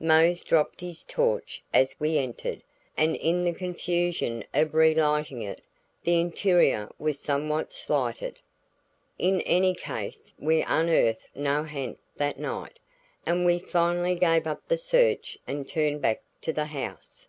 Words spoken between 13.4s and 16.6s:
we finally gave up the search and turned back to